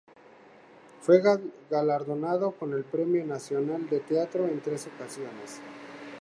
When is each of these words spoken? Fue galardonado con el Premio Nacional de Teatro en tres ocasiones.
Fue 1.01 1.21
galardonado 1.69 2.53
con 2.53 2.73
el 2.73 2.83
Premio 2.83 3.23
Nacional 3.23 3.87
de 3.87 3.99
Teatro 3.99 4.47
en 4.47 4.59
tres 4.59 4.87
ocasiones. 4.87 5.61